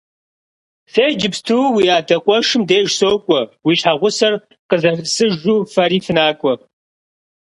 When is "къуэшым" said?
2.23-2.63